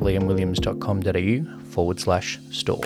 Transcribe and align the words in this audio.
liamwilliams.com.au 0.00 1.64
forward 1.64 2.00
slash 2.00 2.38
store. 2.50 2.84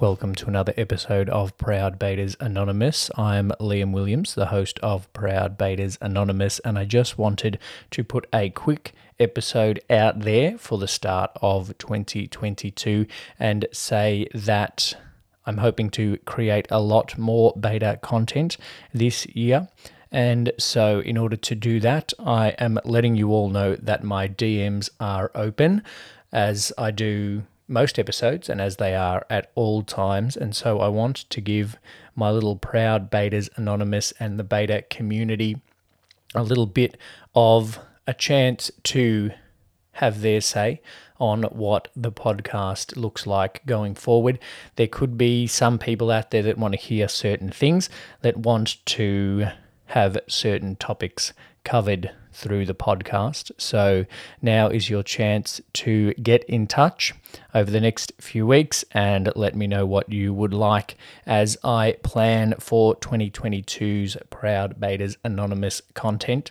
Welcome 0.00 0.34
to 0.36 0.48
another 0.48 0.74
episode 0.76 1.30
of 1.30 1.56
Proud 1.56 2.00
Bators 2.00 2.36
Anonymous. 2.40 3.12
I'm 3.16 3.52
Liam 3.60 3.92
Williams, 3.92 4.34
the 4.34 4.46
host 4.46 4.80
of 4.80 5.10
Proud 5.12 5.56
Bators 5.56 5.96
Anonymous, 6.00 6.58
and 6.58 6.76
I 6.76 6.84
just 6.84 7.16
wanted 7.16 7.60
to 7.92 8.02
put 8.02 8.26
a 8.34 8.50
quick 8.50 8.92
episode 9.20 9.80
out 9.88 10.18
there 10.18 10.58
for 10.58 10.78
the 10.78 10.88
start 10.88 11.30
of 11.40 11.78
2022 11.78 13.06
and 13.38 13.66
say 13.70 14.26
that 14.34 14.96
I'm 15.46 15.58
hoping 15.58 15.90
to 15.90 16.18
create 16.24 16.66
a 16.72 16.80
lot 16.80 17.16
more 17.16 17.54
bator 17.54 18.00
content 18.00 18.56
this 18.92 19.26
year. 19.26 19.68
And 20.10 20.50
so, 20.58 20.98
in 21.00 21.16
order 21.16 21.36
to 21.36 21.54
do 21.54 21.78
that, 21.80 22.12
I 22.18 22.48
am 22.58 22.80
letting 22.84 23.14
you 23.14 23.30
all 23.30 23.48
know 23.48 23.76
that 23.76 24.02
my 24.02 24.26
DMs 24.26 24.90
are 24.98 25.30
open 25.36 25.84
as 26.32 26.72
I 26.76 26.90
do 26.90 27.44
most 27.66 27.98
episodes 27.98 28.48
and 28.48 28.60
as 28.60 28.76
they 28.76 28.94
are 28.94 29.24
at 29.30 29.50
all 29.54 29.82
times. 29.82 30.36
And 30.36 30.54
so 30.54 30.80
I 30.80 30.88
want 30.88 31.16
to 31.30 31.40
give 31.40 31.76
my 32.14 32.30
little 32.30 32.56
proud 32.56 33.10
bators 33.10 33.48
anonymous 33.56 34.12
and 34.20 34.38
the 34.38 34.44
bator 34.44 34.88
community 34.90 35.60
a 36.34 36.42
little 36.42 36.66
bit 36.66 36.96
of 37.34 37.78
a 38.06 38.14
chance 38.14 38.70
to 38.82 39.30
have 39.92 40.20
their 40.20 40.40
say 40.40 40.80
on 41.20 41.44
what 41.44 41.88
the 41.94 42.12
podcast 42.12 42.96
looks 42.96 43.26
like 43.26 43.64
going 43.66 43.94
forward. 43.94 44.38
There 44.76 44.88
could 44.88 45.16
be 45.16 45.46
some 45.46 45.78
people 45.78 46.10
out 46.10 46.30
there 46.30 46.42
that 46.42 46.58
want 46.58 46.74
to 46.74 46.80
hear 46.80 47.08
certain 47.08 47.50
things, 47.50 47.88
that 48.22 48.36
want 48.36 48.84
to 48.86 49.46
have 49.86 50.18
certain 50.28 50.76
topics 50.76 51.32
covered 51.64 52.10
through 52.32 52.66
the 52.66 52.74
podcast. 52.74 53.50
So 53.58 54.04
now 54.42 54.68
is 54.68 54.90
your 54.90 55.02
chance 55.02 55.60
to 55.74 56.12
get 56.14 56.44
in 56.44 56.66
touch 56.66 57.14
over 57.54 57.70
the 57.70 57.80
next 57.80 58.12
few 58.20 58.46
weeks 58.46 58.84
and 58.92 59.32
let 59.34 59.54
me 59.54 59.66
know 59.66 59.86
what 59.86 60.12
you 60.12 60.34
would 60.34 60.52
like 60.52 60.96
as 61.26 61.56
I 61.64 61.96
plan 62.02 62.54
for 62.58 62.96
2022's 62.96 64.16
Proud 64.30 64.78
Bators 64.78 65.16
Anonymous 65.24 65.80
content. 65.94 66.50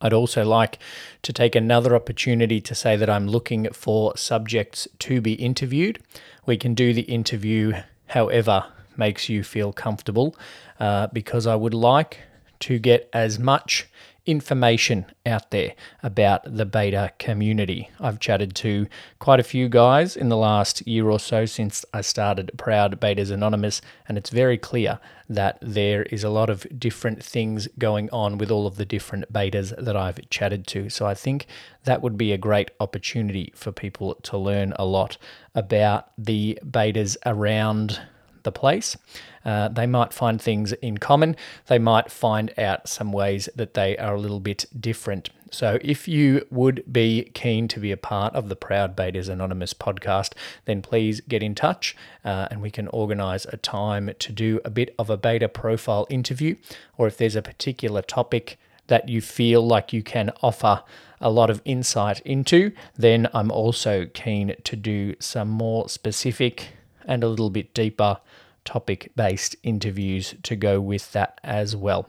I'd 0.00 0.12
also 0.12 0.44
like 0.44 0.78
to 1.22 1.32
take 1.32 1.56
another 1.56 1.96
opportunity 1.96 2.60
to 2.60 2.74
say 2.74 2.94
that 2.96 3.10
I'm 3.10 3.26
looking 3.26 3.68
for 3.72 4.16
subjects 4.16 4.86
to 5.00 5.20
be 5.20 5.32
interviewed. 5.32 5.98
We 6.46 6.58
can 6.58 6.74
do 6.74 6.92
the 6.92 7.02
interview 7.02 7.72
however 8.08 8.66
makes 8.98 9.28
you 9.28 9.42
feel 9.42 9.72
comfortable 9.72 10.36
uh, 10.80 11.08
because 11.12 11.46
I 11.46 11.54
would 11.54 11.74
like 11.74 12.20
to 12.60 12.78
get 12.78 13.08
as 13.12 13.38
much 13.38 13.86
information 14.26 15.04
out 15.26 15.50
there 15.50 15.74
about 16.02 16.56
the 16.56 16.64
bator 16.64 17.10
community. 17.18 17.90
I've 18.00 18.20
chatted 18.20 18.54
to 18.56 18.86
quite 19.18 19.38
a 19.38 19.44
few 19.44 19.68
guys 19.68 20.16
in 20.16 20.28
the 20.30 20.36
last 20.36 20.86
year 20.86 21.10
or 21.10 21.20
so 21.20 21.44
since 21.44 21.84
I 21.92 22.00
started 22.00 22.50
Proud 22.56 22.98
Bators 23.00 23.30
Anonymous, 23.30 23.82
and 24.08 24.16
it's 24.16 24.30
very 24.30 24.56
clear 24.56 24.98
that 25.28 25.58
there 25.60 26.04
is 26.04 26.24
a 26.24 26.30
lot 26.30 26.48
of 26.48 26.66
different 26.78 27.22
things 27.22 27.68
going 27.78 28.08
on 28.10 28.38
with 28.38 28.50
all 28.50 28.66
of 28.66 28.76
the 28.76 28.84
different 28.84 29.30
bators 29.32 29.72
that 29.76 29.96
I've 29.96 30.28
chatted 30.30 30.66
to. 30.68 30.88
So 30.88 31.06
I 31.06 31.14
think 31.14 31.46
that 31.84 32.02
would 32.02 32.16
be 32.16 32.32
a 32.32 32.38
great 32.38 32.70
opportunity 32.80 33.52
for 33.54 33.72
people 33.72 34.14
to 34.22 34.38
learn 34.38 34.72
a 34.78 34.84
lot 34.84 35.18
about 35.54 36.12
the 36.16 36.58
bators 36.68 37.16
around 37.26 38.00
the 38.44 38.52
place. 38.52 38.96
Uh, 39.44 39.68
they 39.68 39.86
might 39.86 40.12
find 40.12 40.40
things 40.40 40.72
in 40.74 40.98
common. 40.98 41.36
They 41.66 41.78
might 41.78 42.10
find 42.10 42.52
out 42.58 42.88
some 42.88 43.12
ways 43.12 43.48
that 43.54 43.74
they 43.74 43.96
are 43.98 44.14
a 44.14 44.20
little 44.20 44.40
bit 44.40 44.64
different. 44.78 45.30
So, 45.50 45.78
if 45.82 46.08
you 46.08 46.46
would 46.50 46.82
be 46.90 47.30
keen 47.34 47.68
to 47.68 47.78
be 47.78 47.92
a 47.92 47.96
part 47.96 48.34
of 48.34 48.48
the 48.48 48.56
Proud 48.56 48.96
Bators 48.96 49.28
Anonymous 49.28 49.72
podcast, 49.72 50.32
then 50.64 50.82
please 50.82 51.20
get 51.20 51.44
in 51.44 51.54
touch 51.54 51.94
uh, 52.24 52.48
and 52.50 52.60
we 52.60 52.70
can 52.70 52.88
organize 52.88 53.46
a 53.46 53.56
time 53.56 54.10
to 54.18 54.32
do 54.32 54.60
a 54.64 54.70
bit 54.70 54.94
of 54.98 55.10
a 55.10 55.18
bator 55.18 55.52
profile 55.52 56.08
interview. 56.10 56.56
Or 56.98 57.06
if 57.06 57.16
there's 57.16 57.36
a 57.36 57.42
particular 57.42 58.02
topic 58.02 58.58
that 58.88 59.08
you 59.08 59.20
feel 59.20 59.64
like 59.64 59.92
you 59.92 60.02
can 60.02 60.30
offer 60.42 60.82
a 61.20 61.30
lot 61.30 61.50
of 61.50 61.62
insight 61.64 62.20
into, 62.20 62.72
then 62.96 63.28
I'm 63.32 63.50
also 63.50 64.06
keen 64.06 64.56
to 64.64 64.76
do 64.76 65.14
some 65.20 65.48
more 65.48 65.88
specific 65.88 66.72
and 67.04 67.22
a 67.22 67.28
little 67.28 67.50
bit 67.50 67.74
deeper 67.74 68.18
topic 68.64 69.12
based 69.14 69.56
interviews 69.62 70.34
to 70.42 70.56
go 70.56 70.80
with 70.80 71.12
that 71.12 71.40
as 71.44 71.76
well. 71.76 72.08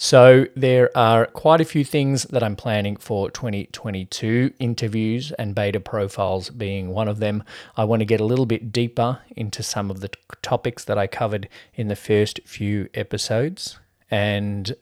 So, 0.00 0.46
there 0.54 0.96
are 0.96 1.26
quite 1.26 1.60
a 1.60 1.64
few 1.64 1.84
things 1.84 2.22
that 2.24 2.40
I'm 2.40 2.54
planning 2.54 2.94
for 2.94 3.32
2022 3.32 4.52
interviews 4.60 5.32
and 5.32 5.56
bator 5.56 5.82
profiles 5.82 6.50
being 6.50 6.90
one 6.90 7.08
of 7.08 7.18
them. 7.18 7.42
I 7.76 7.82
want 7.82 7.98
to 8.00 8.06
get 8.06 8.20
a 8.20 8.24
little 8.24 8.46
bit 8.46 8.70
deeper 8.70 9.18
into 9.34 9.64
some 9.64 9.90
of 9.90 9.98
the 9.98 10.10
topics 10.40 10.84
that 10.84 10.98
I 10.98 11.08
covered 11.08 11.48
in 11.74 11.88
the 11.88 11.96
first 11.96 12.38
few 12.44 12.88
episodes. 12.94 13.80
And 14.08 14.76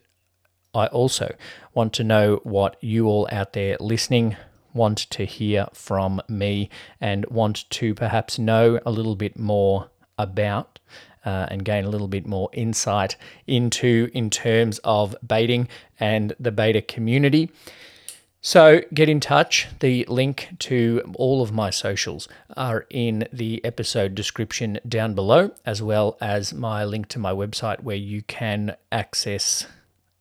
I 0.75 0.89
also 0.89 1.35
want 1.73 1.95
to 1.95 2.05
know 2.05 2.41
what 2.43 2.77
you 2.83 3.07
all 3.07 3.27
out 3.33 3.55
there 3.55 3.79
listening 3.81 4.37
want 4.76 4.98
to 5.10 5.25
hear 5.25 5.66
from 5.72 6.22
me 6.28 6.70
and 7.00 7.26
want 7.26 7.69
to 7.70 7.94
perhaps 7.94 8.38
know 8.38 8.78
a 8.87 8.91
little 8.91 9.16
bit 9.16 9.38
more 9.38 9.91
about 10.19 10.78
uh, 11.25 11.47
and 11.50 11.64
gain 11.64 11.84
a 11.84 11.88
little 11.88 12.09
bit 12.09 12.26
more 12.26 12.48
insight 12.53 13.16
into 13.47 14.09
in 14.14 14.31
terms 14.31 14.78
of 14.84 15.14
bating 15.26 15.69
and 15.98 16.34
the 16.38 16.53
bator 16.53 16.87
community. 16.87 17.50
So 18.41 18.82
get 18.94 19.08
in 19.08 19.19
touch. 19.19 19.67
The 19.81 20.05
link 20.08 20.50
to 20.61 21.02
all 21.17 21.43
of 21.43 21.50
my 21.52 21.70
socials 21.70 22.29
are 22.56 22.87
in 22.90 23.26
the 23.32 23.62
episode 23.64 24.14
description 24.14 24.79
down 24.88 25.14
below, 25.14 25.50
as 25.64 25.82
well 25.82 26.17
as 26.20 26.55
my 26.55 26.84
link 26.84 27.08
to 27.08 27.19
my 27.19 27.32
website 27.32 27.82
where 27.82 27.96
you 27.96 28.22
can 28.22 28.76
access, 28.93 29.67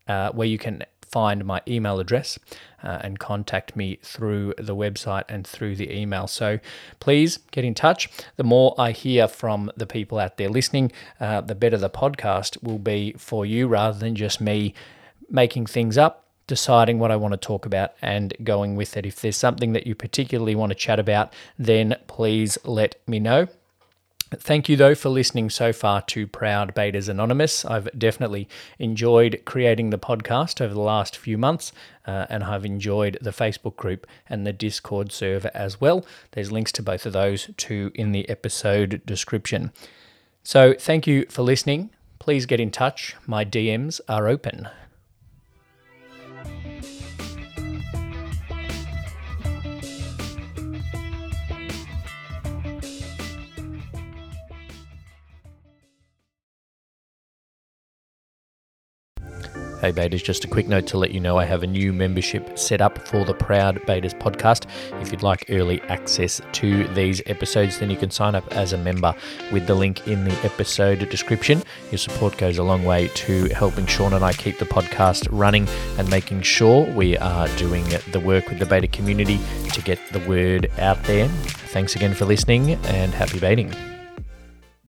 uh, 0.08 0.31
where 0.31 0.48
you 0.48 0.58
can 0.58 0.84
find 1.16 1.46
my 1.46 1.62
email 1.66 2.02
address 2.02 2.38
uh, 2.84 3.00
and 3.06 3.20
contact 3.20 3.74
me 3.74 3.98
through 4.04 4.54
the 4.58 4.76
website 4.76 5.24
and 5.30 5.48
through 5.48 5.74
the 5.74 5.90
email. 5.90 6.28
So 6.28 6.60
please 7.00 7.40
get 7.52 7.64
in 7.64 7.74
touch. 7.74 8.10
The 8.36 8.44
more 8.44 8.76
I 8.78 8.92
hear 8.92 9.30
from 9.30 9.72
the 9.78 9.86
people 9.86 10.20
out 10.20 10.36
there 10.36 10.50
listening, 10.50 10.92
uh, 11.22 11.40
the 11.40 11.56
better 11.56 11.78
the 11.78 11.90
podcast 11.90 12.62
will 12.62 12.80
be 12.80 13.14
for 13.18 13.46
you 13.46 13.70
rather 13.70 13.98
than 13.98 14.14
just 14.14 14.42
me 14.42 14.74
making 15.30 15.68
things 15.68 15.98
up 15.98 16.24
deciding 16.48 17.00
what 17.00 17.12
I 17.12 17.16
want 17.16 17.32
to 17.32 17.38
talk 17.38 17.66
about 17.66 17.94
and 18.02 18.34
going 18.44 18.76
with 18.76 18.98
it. 18.98 19.06
If 19.06 19.22
there's 19.22 19.38
something 19.38 19.74
that 19.74 19.88
you 19.88 19.96
particularly 19.96 20.54
want 20.54 20.70
to 20.72 20.76
chat 20.76 21.00
about, 21.00 21.34
then 21.58 21.96
please 22.08 22.58
let 22.66 22.96
me 23.08 23.20
know. 23.20 23.48
Thank 24.40 24.70
you, 24.70 24.76
though, 24.76 24.96
for 24.96 25.10
listening 25.10 25.50
so 25.50 25.74
far 25.74 26.02
to 26.04 26.28
Proud 26.28 26.74
Bators 26.74 27.10
Anonymous. 27.10 27.66
I've 27.66 27.90
definitely 27.98 28.48
enjoyed 28.80 29.42
creating 29.46 29.90
the 29.90 29.98
podcast 29.98 30.62
over 30.62 30.74
the 30.74 30.80
last 30.80 31.18
few 31.18 31.38
months, 31.38 31.72
uh, 32.06 32.26
and 32.30 32.44
I've 32.44 32.66
enjoyed 32.66 33.18
the 33.22 33.32
Facebook 33.32 33.76
group 33.76 34.08
and 34.30 34.46
the 34.46 34.54
Discord 34.54 35.12
server 35.12 35.52
as 35.54 35.82
well. 35.82 36.06
There's 36.32 36.52
links 36.52 36.72
to 36.74 36.84
both 36.84 37.06
of 37.06 37.14
those 37.14 37.50
too 37.58 37.92
in 37.96 38.12
the 38.12 38.28
episode 38.30 39.02
description. 39.06 39.72
So, 40.44 40.74
thank 40.74 41.08
you 41.08 41.26
for 41.30 41.42
listening. 41.42 41.90
Please 42.20 42.46
get 42.46 42.60
in 42.60 42.72
touch. 42.72 43.16
My 43.26 43.44
DMs 43.44 44.00
are 44.08 44.28
open. 44.28 44.70
Hey 59.81 59.92
Bators, 59.92 60.24
just 60.24 60.45
a 60.45 60.48
quick 60.48 60.68
note 60.69 60.88
to 60.88 60.98
let 60.98 61.12
you 61.12 61.19
know 61.19 61.38
I 61.38 61.44
have 61.44 61.62
a 61.62 61.68
new 61.68 61.92
membership 61.92 62.57
set 62.57 62.80
up 62.80 62.98
for 63.07 63.25
the 63.25 63.33
Proud 63.33 63.86
Bators 63.86 64.13
podcast. 64.13 64.68
If 65.01 65.12
you'd 65.12 65.22
like 65.22 65.45
early 65.50 65.81
access 65.83 66.42
to 66.54 66.88
these 66.94 67.22
episodes, 67.25 67.77
then 67.77 67.89
you 67.89 67.98
can 67.98 68.10
sign 68.10 68.36
up 68.36 68.51
as 68.56 68.72
a 68.72 68.77
member 68.77 69.13
with 69.51 69.68
the 69.68 69.75
link 69.75 70.07
in 70.07 70.24
the 70.24 70.33
episode 70.45 71.07
description. 71.10 71.62
Your 71.92 71.98
support 71.98 72.38
goes 72.38 72.57
a 72.57 72.63
long 72.63 72.86
way 72.86 73.10
to 73.10 73.50
helping 73.50 73.86
Sean 73.86 74.13
and 74.13 74.24
I 74.24 74.31
keep 74.31 74.60
the 74.60 74.66
podcast 74.66 75.27
running 75.30 75.68
and 75.98 76.10
making 76.10 76.44
sure 76.44 76.89
we 76.94 77.18
are 77.18 77.48
doing 77.57 77.86
the 78.12 78.22
work 78.22 78.48
with 78.48 78.60
the 78.60 78.66
bator 78.66 78.92
community 78.92 79.39
to 79.74 79.81
get 79.81 80.00
the 80.13 80.19
word 80.22 80.72
out 80.80 81.04
there. 81.04 81.27
Thanks 81.27 81.95
again 81.95 82.13
for 82.13 82.25
listening 82.25 82.75
and 82.86 83.13
happy 83.13 83.39
bating. 83.39 83.95